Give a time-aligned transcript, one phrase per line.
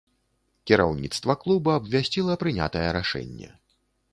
[0.69, 3.49] Кіраўніцтва клуба абвясціла прынятае рашэнне.